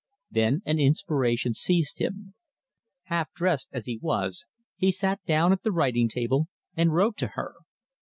[0.31, 2.33] Then an inspiration seized him.
[3.03, 7.27] Half dressed as he was, he sat down at the writing table and wrote to
[7.37, 7.53] her.